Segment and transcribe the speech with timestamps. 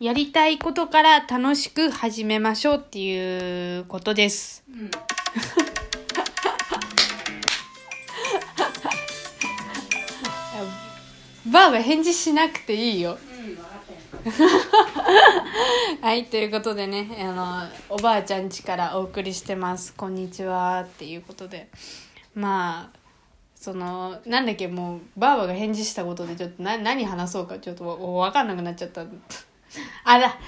[0.00, 4.64] やりたいことから楽しく始めましょうっていうことです。
[4.66, 4.90] うん。
[11.52, 13.18] バーは返事しなくていいよ。
[16.00, 19.92] はい、ということでね、あの、おばあちゃん家からお送りしてます。
[19.92, 20.80] こんにちは。
[20.80, 21.68] っていうことで。
[22.34, 22.98] まあ、
[23.54, 29.04] その、なんだっけ、もう、ばあばが返事したことで、ちょっとな、何話そうか、ちょっとわわかんなくなっちゃった。
[30.04, 30.38] あら、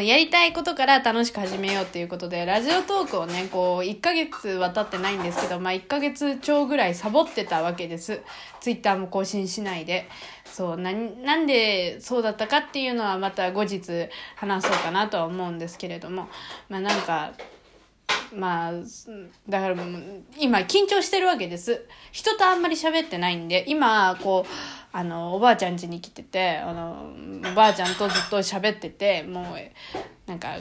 [0.00, 8.22] やりたいことから楽しく始めようということで、ラジオトークをね、こう、1ヶ月渡ってないんですけど、まあ、1ヶ月超ぐらいサボってたわけです。
[8.60, 10.08] ツイッターも更新しないで。
[10.44, 16.28] そう、な、なんでそうだったかっていうのはまた後日話そうかなとは思うんですけれども、
[16.68, 17.32] まあなんか、
[18.34, 18.72] まあ、
[19.48, 19.76] だから
[20.38, 21.86] 今緊張してるわけです。
[22.12, 24.50] 人とあんまり喋ってないんで、今、こう、
[24.92, 27.12] あの、おばあちゃん家に来てて、あの、
[27.50, 30.56] おばあちゃんとずっと喋ってて、もう、なんか、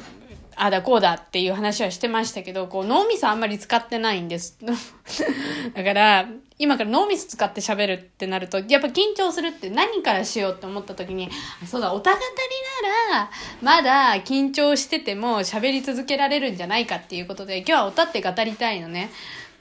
[0.62, 4.58] あだこうだっていう話はしてましたけど、こう脳みそあんまり使ってないんです。
[5.74, 11.30] だから、今から脳みそ使って喋るってなると、やっぱ緊張するって何からしようって思った時に、
[11.66, 12.30] そうだ、おたがたり
[13.12, 19.10] なら、まだ緊張してても喋り続けられるんじゃないかっていうことで、今日はおたって語りたいのね。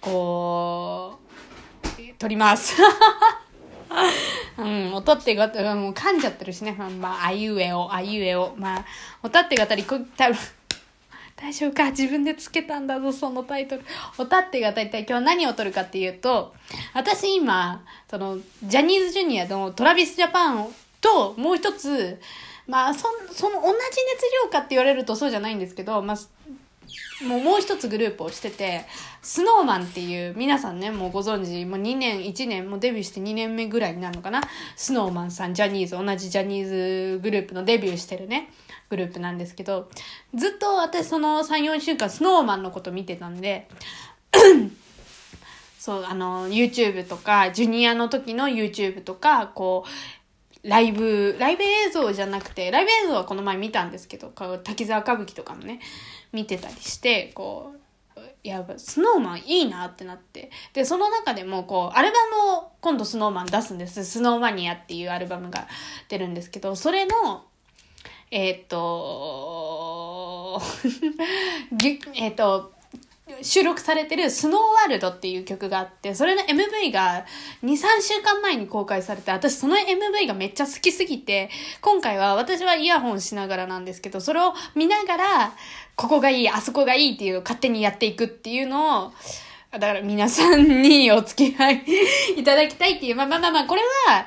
[0.00, 2.74] こう、撮ります。
[4.58, 6.74] うん、おたってが、もう噛んじゃってるしね。
[6.76, 8.54] まあ、まあ、あいうえお、あいうえお。
[8.56, 8.84] まあ、
[9.22, 10.36] おたって語り、こ多分
[11.40, 11.90] 大丈夫か？
[11.90, 13.82] 自分でつけたんだぞ、そのタイトル。
[14.18, 16.52] おたってが大体今日何を撮るかっていうと、
[16.94, 20.68] 私今、その、ジャニーズジュニアのトラビスジャパン
[21.00, 22.20] と、もう一つ、
[22.66, 23.82] まあ、そ、その同じ熱
[24.44, 26.16] 量かって言われるとそうじゃないんですけど、まあ、
[27.24, 28.84] もうもう一つグループをしてて、
[29.22, 34.40] スノーマンっていう、皆さんね、もうご存知、もう2年、1年、もうデビューして2年目ぐらいになるのかな？
[34.76, 36.68] スノーマンさん、ジャニーズ、同じジャニー
[37.14, 38.50] ズグループのデビューしてるね、
[38.90, 39.90] グループなんですけど、
[40.34, 43.68] ずっと私その3、4週間スノーマンのこと見てたんで、
[45.78, 55.80] そう、あの、YouTube とか、ジュニアの時の YouTube とか、こう、ライブ、ライブ映像じゃなくて、ライブ映像はこの前見たんですけど、こう滝沢歌舞伎とかもね、
[56.32, 57.78] 見てたりして、こう、
[58.44, 60.50] いや、スノーマンいいなってなって。
[60.72, 62.16] で、その中でも、こう、アルバ
[62.46, 64.04] ムを今度スノーマン出すんです。
[64.04, 65.66] スノーマニアっていうアルバムが
[66.08, 67.44] 出るんですけど、それの、
[68.30, 70.60] えーっと、
[72.14, 72.72] えっと、
[73.42, 77.24] 収録されてるスノーワールドっていう曲があって、それの MV が
[77.62, 81.50] 2、3週間前に公開されて、私その MV がめっちゃ好きすぎて、
[81.80, 85.52] 今回は私はイヤホンしながらなんですけど、それを見ながら、
[85.96, 89.12] ここがいい、あそこがいいっていう勝手にやっていくっていうのを、
[89.72, 91.84] だから皆さんにお付き合い
[92.36, 94.26] いただきたいっていう、まあまあまあまあ、これは、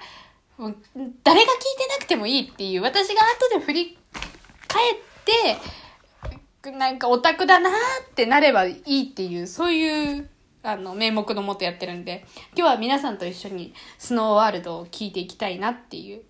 [0.62, 0.76] もう
[1.24, 3.98] 誰が聞いてなくてもいいっていう、私が後で振り
[4.68, 4.96] 返っ
[6.62, 10.30] て、なんかオタクだなーってなればいいっていう、そういう、
[10.62, 16.22] あの、名目のもとやってるんで、今日は皆さんと一緒にスノーワールドを聞いていきたいなっていう。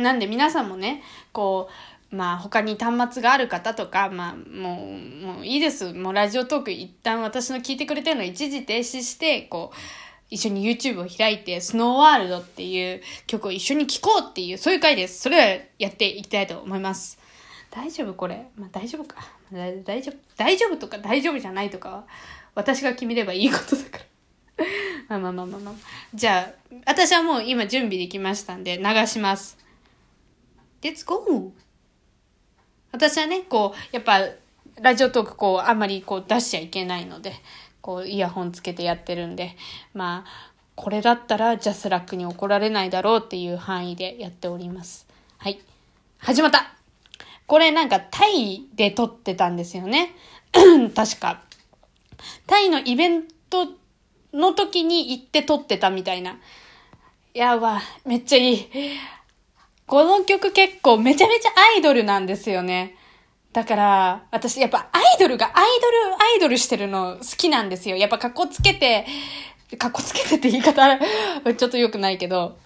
[0.00, 1.68] なんで皆さんもね、こ
[2.10, 5.92] う、まあ他に端末がある方とか、まあもう、もういいです。
[5.92, 9.76] もうラジオトーク一旦私の聞いてくれてるの一時停止して、こう、
[10.28, 15.20] 一緒に YouTube を開いて、スノーワールドっていう曲を一緒に聴こうっていう、そういう回です。
[15.20, 17.18] それはやっていきたいと思います。
[17.70, 18.48] 大丈夫これ？
[18.56, 19.16] まあ大丈夫か。
[19.52, 20.16] 大丈夫。
[20.36, 22.06] 大丈夫とか大丈夫じゃないとか、
[22.54, 24.66] 私が決めればいいことだから。
[25.08, 25.74] まあまあまあまあまあ。
[26.14, 29.58] じゃあ、私はもう今準備できましたんで、流します。
[30.82, 31.52] Let's go!
[32.92, 34.20] 私はね、こう、やっぱ、
[34.80, 37.34] ラジオトークこう、あんまりこう出しちゃいけないので、
[37.86, 39.56] こう、イヤホンつけてやってるんで、
[39.94, 45.06] まあ、これだったらジャスラックに怒られないだろうっていう範囲でやっております。
[45.38, 45.60] はい。
[46.18, 46.74] 始まった
[47.46, 50.16] これなんかタイで撮ってたんですよね。
[50.96, 51.44] 確か。
[52.48, 53.68] タイのイベント
[54.32, 56.40] の時に行って撮ってたみたいな。
[57.34, 58.68] やば、めっちゃいい。
[59.86, 62.95] この曲結構めちゃめちゃアイドルなんですよね。
[63.56, 67.96] だから、私やっぱアイドルがアイドル、アイドルしてるの好きなんですよ。
[67.96, 69.06] やっぱ格好つけて、
[69.78, 70.86] 格好つけてって言い方
[71.56, 72.58] ちょっと良くないけど、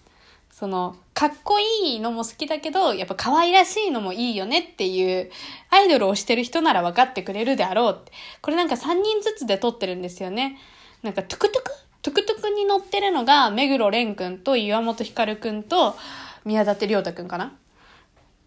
[0.50, 5.30] その、かっこいいのも好きだけど、やっぱ可愛らしいのもいいよねっていう、
[5.70, 8.10] アイドルをしてる人なら分かってくれるであろうって。
[8.42, 10.58] これなんか3人ずつで撮ってるんですよね。
[11.04, 11.70] なんかトゥクトゥク？
[12.02, 15.96] トゥクトゥクに乗ってるのが、目黒蓮くんと岩本照くんと
[16.44, 17.56] 宮舘涼太くんかな？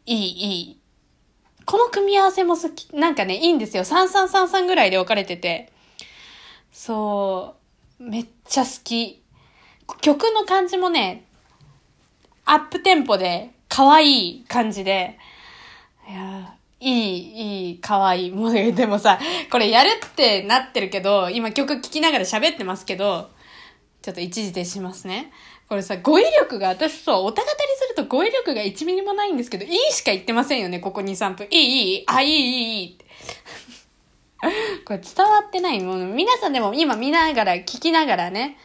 [0.05, 0.82] いい、いい。
[1.65, 3.83] この組み合わせも好き、なんかね、いいんですよ。
[3.83, 5.71] 3333ぐらいで分かれてて。
[6.71, 7.55] そ
[7.99, 9.21] う、めっちゃ好き。
[10.01, 11.25] 曲の感じもね、
[12.45, 15.17] アップテンポで可愛い感じで、
[16.09, 18.29] いやいい、いい、かわい。
[18.29, 19.19] もう、でもさ、
[19.49, 23.29] これやるってなってるけど、今曲聴きながら喋ってますけど、
[24.01, 25.31] ちょっと一時停止しますね。
[25.69, 27.47] これさ、語彙力が、私そう、おたが
[27.95, 31.47] たりすると語彙力が1ミリもないんですけど、いいしか言ってませんよね、ここ2、3分。
[31.49, 33.05] いい、いい、あ、いい、いい、って。
[34.85, 35.81] これ伝わってない。
[35.81, 38.57] もう皆さんでも今見ながら、聞きながらね、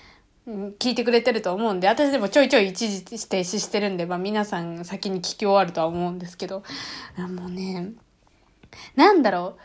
[0.46, 6.62] 聞いてくれてると思うんで、私でもちょいちょい一時停止してるんで、まあ皆さん先に聞き終わるとは思うんですけど、
[7.16, 7.92] あもうね、
[8.96, 9.60] なんだろう。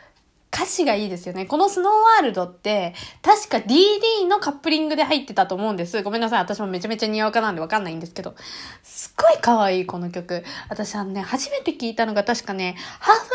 [0.53, 1.47] 歌詞がいいですよね。
[1.47, 6.03] このスノーワールドって、確か DD のカップリングで入ってたと思うんです。
[6.03, 6.39] ごめんなさい。
[6.41, 8.35] 私もめちゃめちゃにわかなんでわかんないんですけど。
[8.83, 10.43] すっごい可愛い、この曲。
[10.69, 13.29] 私あのね、初めて聞いたのが確かね、ハーフアニ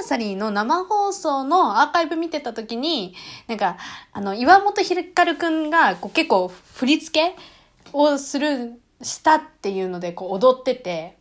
[0.00, 3.14] バーサリーの生放送のアーカイブ見てた時に、
[3.46, 3.76] なんか、
[4.12, 7.36] あの、岩本ひかるくんがこう結構振り付け
[7.92, 11.18] をする、したっていうのでこう踊ってて、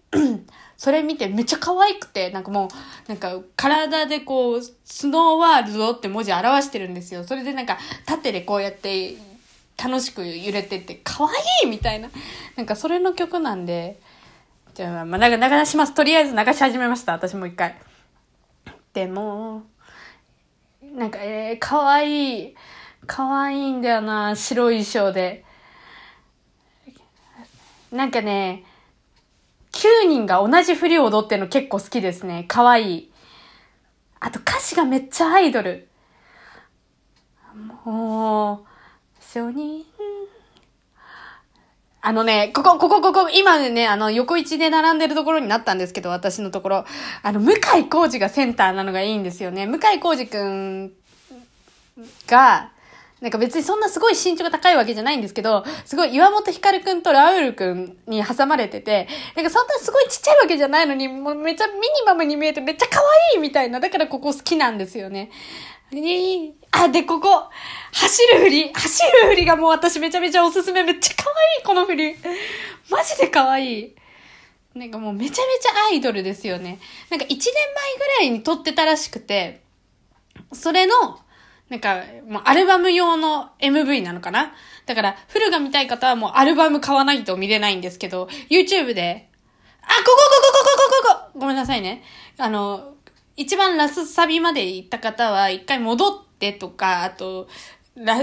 [0.83, 2.69] それ見てめっちゃ可愛くて、なんかもう、
[3.07, 7.23] なんか体でこう、スノーワールドって文字表してるんですよ。
[7.23, 9.15] それでなんか縦でこうやって
[9.81, 12.09] 楽しく揺れてて、可愛いみたいな。
[12.57, 13.97] なんかそれの曲なんで、
[14.73, 15.93] じゃあ、まあ、流流します。
[15.93, 17.13] とりあえず流し始めました。
[17.13, 17.77] 私も一回。
[18.91, 19.63] でも、
[20.81, 22.55] なんか、えー、可愛い。
[23.07, 25.45] 可愛いんだよな、白い衣装で。
[27.89, 28.65] なんかね、
[29.73, 32.45] 9人が同じ振りを踊ってるの結構好きですね。
[32.47, 33.11] 可愛い。
[34.19, 35.89] あと歌詞がめっちゃアイドル。
[37.83, 38.65] もう、
[39.19, 39.85] 初人。
[42.05, 46.85] あのね、ここ、ここ、ここ、今ね、あの、横一で並んでるところになったんですけど、私のところ。
[47.21, 49.65] あの、向井浩二がセンターなのがいいんですよね。
[49.65, 50.91] 向井浩二くん
[52.27, 52.71] が、
[53.23, 62.99] なんか別にそんなすごい身長が高いわけじゃないんですけど、すごい岩本ひかるくんとラウールくんに挟まれてて、なんかそんなすごいちっちゃいわけじゃないのに、もうめちゃミニマムに見えてめっちゃ可
[63.33, 63.79] 愛いみたいな。
[63.79, 65.31] だからここ好きなんですよね。
[65.89, 67.49] であ、で、ここ、
[67.93, 70.83] 走る振り、走る振りがもう私めちゃめちゃおすすめ。
[70.83, 72.15] めっちゃ可愛い、この振り。
[72.89, 73.95] マジで可愛い。
[74.75, 76.79] なんかもうめちゃめちゃアイドルですよね。
[77.09, 79.61] なんか1年前ぐらいに撮ってたらしくて、
[80.51, 81.19] それの、
[81.73, 84.53] なんか、もうアルバム用の MV なのかな？
[84.85, 89.27] だから、フルが見たい方はもうアルバム買わないと見れないんですけど、YouTube で、
[89.81, 92.03] あ、ここここここここここごめんなさいね。
[92.37, 92.93] あの、
[93.35, 97.47] 一番ラスサビまで行った方は一回戻ってとか、あと、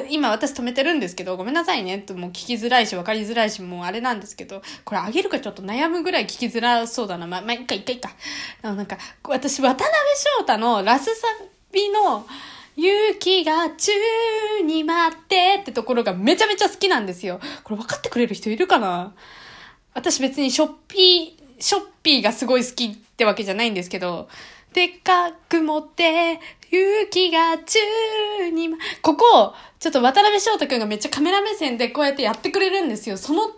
[0.08, 1.98] 今私止めてるんですけど、ごめんなさいね。
[1.98, 7.26] ともう聞きづらいし分かりづらいし、もうあれなんですけど、これあげるかちょっと悩むぐらい聞きづらそうだな。
[7.26, 8.10] まあ、まあ、いっかいっかいっか。
[8.62, 9.90] あのなんか、私、渡辺
[10.38, 11.26] 翔太のラスサ
[11.72, 12.24] ビの、
[12.76, 13.90] 勇気が宙
[14.64, 17.40] に舞ってってところがめちゃめちゃ好きなんですよ。
[17.64, 19.12] これ分かってくれる人いるかな？
[19.92, 24.28] 私別にショッピー、ショッピーがすごい好きってわけじゃないんですけど、
[24.72, 26.38] でっかく持って、
[26.70, 28.70] 勇気が宙に、
[29.02, 33.16] ここ、ちょっと渡辺翔太くんがめっちゃカメラ目線でこうやってやってくれるんですよ。
[33.16, 33.50] その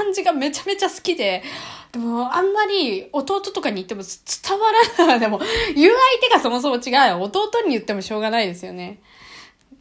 [0.00, 1.42] 感じがめちゃめちゃ好きで、
[1.92, 5.20] でもあんまり弟とかに言っても伝わらない。
[5.20, 7.22] でも、言う相手がそもそも違う。
[7.22, 8.98] 弟に言ってもしょうがないですよね。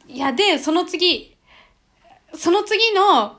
[0.08, 1.36] いや、で、その次、
[2.34, 3.38] その次の、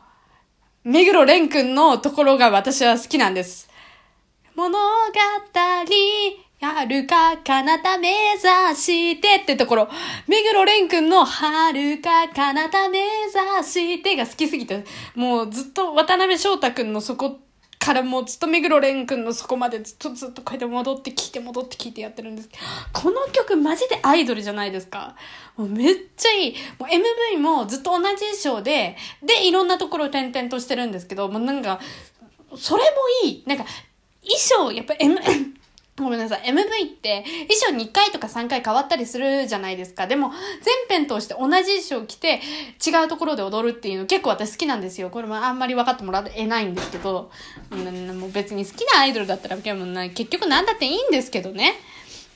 [0.83, 3.69] 目黒蓮くんのところが私は好きなんです。
[4.55, 4.79] 物語、
[6.81, 9.89] やるか彼方目指してってところ、
[10.27, 14.85] 目黒蓮くんの遥か彼方目指してが好きすぎて、
[15.15, 17.39] もうずっと渡辺翔太くんのそこ
[17.79, 25.17] からもうずっと目黒蓮くんのそこまでずっとずっとこうやって戻って聞いて戻って聞いてやってるんですけど、この曲マジでアイドルじゃないですか。
[25.57, 26.55] もうめっちゃいい。
[26.79, 31.79] もう MV もずっと同じ衣装で、で、いろんなところを転々としてるんですけど、もうなんか、
[32.57, 32.89] それも
[33.25, 33.45] いい。
[33.47, 33.65] なんか、
[34.23, 35.19] 衣装、やっぱ M、
[36.03, 36.43] ごめんなさい。
[36.43, 40.07] MV って衣装2回とか3回変わったりするじゃないですか。
[40.07, 40.33] でも、
[40.89, 42.41] 全編通して同じ衣装着て
[42.85, 45.11] 違うところで踊るっていうの結構私好きなんですよ。
[45.11, 47.31] これもあんまり分かってもらえないんですけど、
[47.71, 51.75] うんもう別に好きなアイドルだったらもうな結局なんだっていいんですけどね。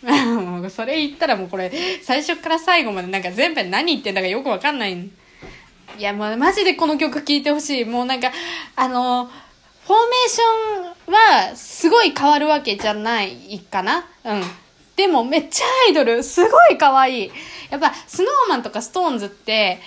[0.71, 4.95] それ言ったらもうこれ最初から最後までなんか全編何言ってんだかよくわかんない。
[5.97, 7.85] いやもうマジでこの曲聴いてほしい。
[7.85, 8.33] もうなんか、
[8.75, 9.31] あの
[9.87, 14.43] フォーメーションはすごい変わるわけじゃないかなうん。
[14.97, 17.31] でもめっちゃアイドル、すごい可愛い。
[17.71, 19.81] やっぱ、スノーマンとかストーンズって、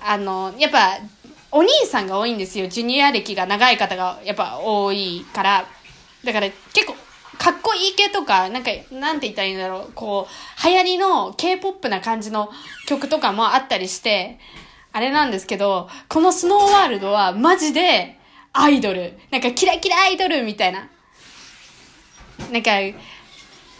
[0.00, 0.98] あの、やっぱ、
[1.50, 2.68] お兄さんが多いんですよ。
[2.68, 5.66] ジュニア歴が長い方がやっぱ多いから。
[6.22, 6.94] だから結構、
[7.38, 9.92] かっこいい系とか、なんか、なんて言ったらいいんだろう。
[9.94, 12.50] こう、流行りの K-POP な感じの
[12.86, 14.38] 曲とかもあったりして、
[14.92, 18.18] あれなんですけど、このスノーワールドはマジで
[18.58, 19.12] アイドル。
[19.30, 20.88] なんかキラキラアイドルみたいな。
[22.50, 22.70] なんか、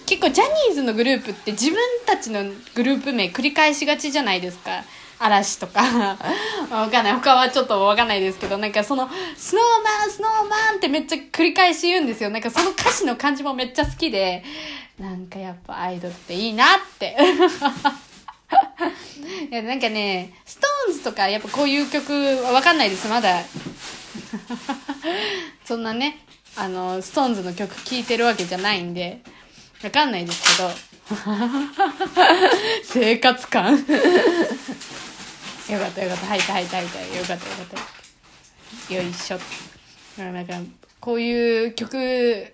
[0.06, 4.84] 結構ジャニーズのグループって自分たちのグループ名繰り返しがちじゃないですか。
[5.18, 5.82] 嵐とか
[6.70, 7.12] わかんない。
[7.14, 12.28] 他はちょっとわかんないですけど、なんかその、スノーマン、スノーマンってめっちゃ繰り返し言うんですよ。
[12.30, 14.44] なんかその歌詞の感じもめっちゃ好きで、
[14.98, 16.68] なんかやっぱアイドルっていいなっ
[16.98, 17.16] て。
[19.50, 22.12] いや、なんかね、 SixTONES とかやっぱこういう曲
[22.52, 23.08] わかんないです。
[23.08, 23.42] まだ。
[25.64, 26.18] そんなね、
[26.56, 29.20] あの、 SixTONES の曲聴いてるわけじゃないんで、
[29.82, 30.70] わかんないですけど。
[32.84, 33.76] 生活感。
[35.68, 36.26] よかったよかった。
[36.26, 37.18] 入った入った吐いた。
[37.18, 37.66] よかったよかっ
[38.88, 38.94] た。
[38.94, 39.40] よいしょ。
[40.18, 40.54] なんか
[41.00, 42.52] こういう曲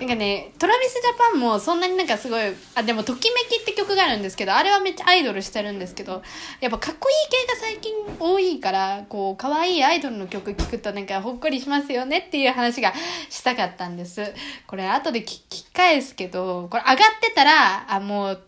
[0.00, 2.42] なんかね、トラビスジャパンもそんなになんかすごい、
[2.74, 6.22] あ、でも、ときめきって曲があるんですけど、あれはめっちゃアイドルしてるんですけど、
[6.60, 12.92] やっぱかっこいい系が最近多いから、こう、可愛いアイドルの曲聴くとなんかほっこりしますよねっていう話が
[13.28, 14.32] したかったんです。
[14.66, 18.42] これ後で聞き返すけど、これ上がってたら、あ、もう、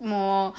[0.00, 0.54] もう、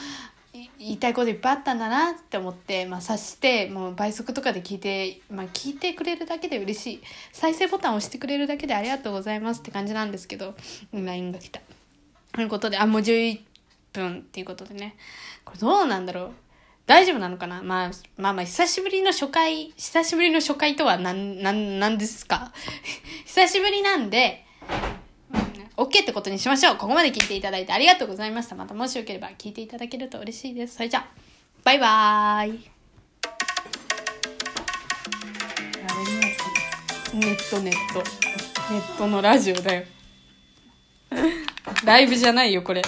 [0.88, 7.02] 言いたいこといっぱいあったんだなって思って、まあ、察してもう倍速とかで聞いて、まあ、聞いてくれるだけで嬉しい。
[7.34, 10.56] 再生ボタンを押してくれるだけでありがとうございますって感じなんですけど
[10.94, 11.60] LINE が来た。
[12.32, 13.42] ということであもう11
[13.92, 14.96] 分っていうことでね。
[15.44, 16.32] これどうなんだろう。
[16.86, 22.54] 大丈夫なのかな、まあ、まあまあ久しぶりの初回久しぶりの初回とは何なんなんですか。
[23.28, 24.47] 久しぶりなんで
[25.78, 26.76] OK ってことにしましょう。
[26.76, 28.56] ここまで聞いていただいてありがとうございました。
[28.56, 30.76] またもしよければ聞いていただけると嬉しいです。
[30.76, 31.08] それじゃあ、
[31.64, 32.70] バイバーイ。
[37.14, 38.04] ネットネット。
[38.74, 39.84] ネットのラジオだよ。
[41.86, 42.82] ライブじゃないよ、これ。